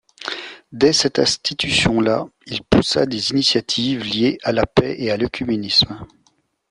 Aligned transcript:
Dès 0.71 0.93
cette 0.93 1.19
institution-là 1.19 2.25
il 2.47 2.63
poussa 2.63 3.05
des 3.05 3.29
initiatives 3.29 4.01
liées 4.01 4.39
à 4.41 4.51
la 4.51 4.65
paix 4.65 4.95
et 4.97 5.11
à 5.11 5.17
l'œcuménisme. 5.17 6.07